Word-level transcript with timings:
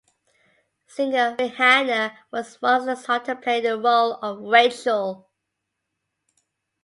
Singer 0.87 1.35
Rihanna 1.37 2.17
was 2.31 2.59
once 2.59 3.05
sought 3.05 3.25
to 3.25 3.35
play 3.35 3.61
the 3.61 3.77
role 3.77 4.13
of 4.15 4.39
Rachel. 4.39 5.29